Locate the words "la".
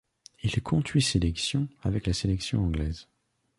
2.07-2.13